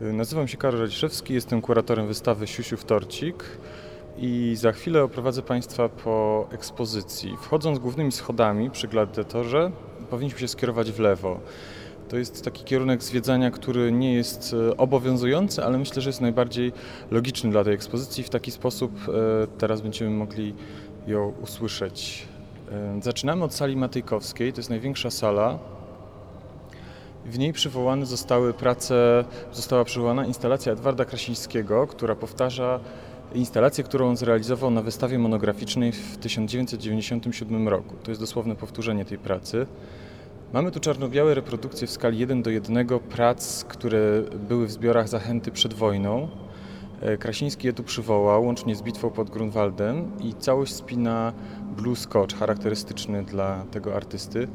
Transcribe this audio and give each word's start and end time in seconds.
Nazywam 0.00 0.48
się 0.48 0.56
Karol 0.56 0.80
Radziszewski, 0.80 1.34
jestem 1.34 1.60
kuratorem 1.62 2.06
wystawy 2.06 2.46
Siusiu 2.46 2.76
w 2.76 2.84
Torcik 2.84 3.44
i 4.18 4.54
za 4.56 4.72
chwilę 4.72 5.02
oprowadzę 5.02 5.42
Państwa 5.42 5.88
po 5.88 6.46
ekspozycji. 6.52 7.36
Wchodząc 7.42 7.78
głównymi 7.78 8.12
schodami 8.12 8.70
przy 8.70 8.88
gladiatorze 8.88 9.70
powinniśmy 10.10 10.40
się 10.40 10.48
skierować 10.48 10.92
w 10.92 10.98
lewo. 10.98 11.40
To 12.08 12.16
jest 12.16 12.44
taki 12.44 12.64
kierunek 12.64 13.02
zwiedzania, 13.02 13.50
który 13.50 13.92
nie 13.92 14.14
jest 14.14 14.54
e, 14.70 14.76
obowiązujący, 14.76 15.64
ale 15.64 15.78
myślę, 15.78 16.02
że 16.02 16.08
jest 16.08 16.20
najbardziej 16.20 16.72
logiczny 17.10 17.50
dla 17.50 17.64
tej 17.64 17.74
ekspozycji. 17.74 18.24
W 18.24 18.30
taki 18.30 18.50
sposób 18.50 18.92
e, 19.08 19.12
teraz 19.58 19.80
będziemy 19.80 20.10
mogli 20.10 20.54
ją 21.06 21.32
usłyszeć. 21.42 22.28
Zaczynamy 23.00 23.44
od 23.44 23.54
sali 23.54 23.76
Matejkowskiej, 23.76 24.52
to 24.52 24.58
jest 24.60 24.70
największa 24.70 25.10
sala, 25.10 25.58
w 27.26 27.38
niej 27.38 27.52
przywołane 27.52 28.06
zostały 28.06 28.54
prace, 28.54 29.24
została 29.52 29.84
przywołana 29.84 30.26
instalacja 30.26 30.72
Edwarda 30.72 31.04
Krasińskiego, 31.04 31.86
która 31.86 32.14
powtarza 32.14 32.80
instalację, 33.34 33.84
którą 33.84 34.08
on 34.08 34.16
zrealizował 34.16 34.70
na 34.70 34.82
wystawie 34.82 35.18
monograficznej 35.18 35.92
w 35.92 36.16
1997 36.16 37.68
roku. 37.68 37.94
To 38.02 38.10
jest 38.10 38.20
dosłowne 38.20 38.56
powtórzenie 38.56 39.04
tej 39.04 39.18
pracy. 39.18 39.66
Mamy 40.52 40.70
tu 40.70 40.80
czarno-białe 40.80 41.34
reprodukcje 41.34 41.86
w 41.86 41.90
skali 41.90 42.18
1 42.18 42.42
do 42.42 42.50
1 42.50 42.86
prac, 42.98 43.64
które 43.64 44.22
były 44.48 44.66
w 44.66 44.72
zbiorach 44.72 45.08
Zachęty 45.08 45.50
przed 45.50 45.74
wojną. 45.74 46.28
E, 47.00 47.16
Krasiński 47.16 47.66
je 47.66 47.72
tu 47.72 47.82
przywołał, 47.82 48.44
łącznie 48.44 48.76
z 48.76 48.82
bitwą 48.82 49.10
pod 49.10 49.30
Grunwaldem 49.30 50.10
i 50.20 50.34
całość 50.34 50.74
spina 50.74 51.32
blue 51.76 51.96
scotch, 51.96 52.36
charakterystyczny 52.36 53.22
dla 53.22 53.64
tego 53.70 53.94
artysty. 53.94 54.48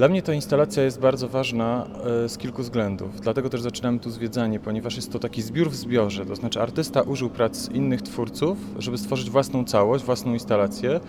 Dla 0.00 0.08
mnie 0.08 0.22
ta 0.22 0.34
instalacja 0.34 0.82
jest 0.82 1.00
bardzo 1.00 1.28
ważna 1.28 1.86
e, 2.24 2.28
z 2.28 2.38
kilku 2.38 2.62
względów. 2.62 3.20
Dlatego 3.20 3.50
też 3.50 3.60
zaczynamy 3.62 3.98
tu 3.98 4.10
zwiedzanie, 4.10 4.60
ponieważ 4.60 4.96
jest 4.96 5.12
to 5.12 5.18
taki 5.18 5.42
zbiór 5.42 5.70
w 5.70 5.74
zbiorze. 5.74 6.26
To 6.26 6.36
znaczy 6.36 6.60
artysta 6.60 7.02
użył 7.02 7.30
prac 7.30 7.68
innych 7.70 8.02
twórców, 8.02 8.58
żeby 8.78 8.98
stworzyć 8.98 9.30
własną 9.30 9.64
całość, 9.64 10.04
własną 10.04 10.32
instalację. 10.32 11.00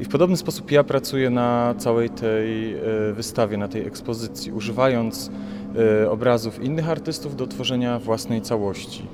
I 0.00 0.04
w 0.04 0.08
podobny 0.08 0.36
sposób 0.36 0.70
ja 0.70 0.84
pracuję 0.84 1.30
na 1.30 1.74
całej 1.78 2.10
tej 2.10 2.74
e, 2.74 2.80
wystawie, 3.12 3.56
na 3.56 3.68
tej 3.68 3.86
ekspozycji, 3.86 4.52
używając 4.52 5.30
e, 6.02 6.10
obrazów 6.10 6.62
innych 6.62 6.90
artystów 6.90 7.36
do 7.36 7.46
tworzenia 7.46 7.98
własnej 7.98 8.42
całości. 8.42 9.06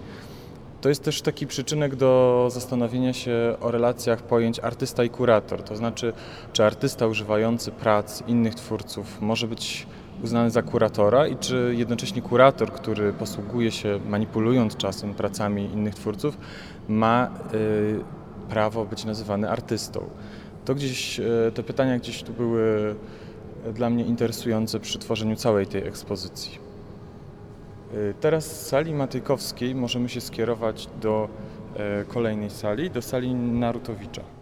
To 0.83 0.89
jest 0.89 1.03
też 1.03 1.23
taki 1.23 1.47
przyczynek 1.47 1.97
do 1.97 2.49
zastanowienia 2.51 3.13
się 3.13 3.57
o 3.61 3.71
relacjach 3.71 4.23
pojęć 4.23 4.61
artysta 4.61 5.05
i 5.05 5.11
kurator. 5.11 5.63
To 5.63 5.77
znaczy, 5.77 6.13
czy 6.53 6.65
artysta 6.65 7.07
używający 7.07 7.71
prac 7.71 8.23
innych 8.27 8.55
twórców 8.55 9.21
może 9.21 9.47
być 9.47 9.87
uznany 10.23 10.51
za 10.51 10.63
kuratora 10.63 11.27
i 11.27 11.37
czy 11.37 11.75
jednocześnie 11.77 12.23
kurator, 12.23 12.73
który 12.73 13.13
posługuje 13.13 13.71
się 13.71 14.01
manipulując 14.09 14.77
czasem 14.77 15.15
pracami 15.15 15.65
innych 15.65 15.95
twórców, 15.95 16.39
ma 16.89 17.31
y, 17.55 18.01
prawo 18.49 18.85
być 18.85 19.05
nazywany 19.05 19.51
artystą. 19.51 20.11
To 20.65 20.75
gdzieś, 20.75 21.21
y, 21.21 21.53
te 21.55 21.63
pytania 21.63 21.99
gdzieś 21.99 22.23
tu 22.23 22.33
były 22.33 22.95
dla 23.75 23.91
mnie 23.91 24.05
interesujące 24.05 24.81
przy 24.81 24.99
tworzeniu 24.99 25.37
całej 25.37 25.67
tej 25.67 25.87
ekspozycji. 25.87 26.72
Y, 27.95 28.15
Teraz 28.21 28.45
z 28.47 28.67
sali 28.67 28.95
Matejkowskiej 28.95 29.75
możemy 29.75 30.09
się 30.09 30.21
skierować 30.21 30.89
do 31.01 31.29
e, 31.77 32.05
kolejnej 32.05 32.51
sali, 32.51 32.91
do 32.91 33.03
sali 33.03 33.35
Narutowicza. 33.35 34.42